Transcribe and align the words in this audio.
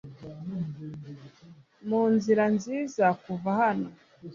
Ninzira 1.87 2.45
nziza 2.55 3.05
kuva 3.23 3.49
hano. 3.61 3.87